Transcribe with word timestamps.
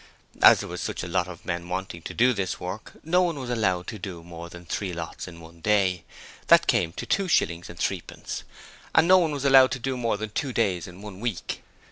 As 0.41 0.59
there 0.61 0.69
were 0.69 0.77
such 0.77 1.03
a 1.03 1.07
lot 1.07 1.27
of 1.27 1.45
men 1.45 1.69
wanting 1.69 2.01
to 2.01 2.13
do 2.15 2.33
this 2.33 2.59
work, 2.59 2.93
no 3.03 3.21
one 3.21 3.37
was 3.39 3.51
allowed 3.51 3.85
to 3.89 3.99
do 3.99 4.23
more 4.23 4.49
than 4.49 4.65
three 4.65 4.93
lots 4.93 5.27
in 5.27 5.39
one 5.39 5.59
day 5.61 6.03
that 6.47 6.65
came 6.65 6.91
to 6.93 7.05
two 7.05 7.27
shillings 7.27 7.69
and 7.69 7.77
threepence 7.77 8.41
and 8.95 9.07
no 9.07 9.19
one 9.19 9.31
was 9.31 9.45
allowed 9.45 9.69
to 9.73 9.77
do 9.79 9.95
more 9.95 10.17
than 10.17 10.31
two 10.31 10.53
days 10.53 10.87
in 10.87 11.03
one 11.03 11.19
week. 11.19 11.61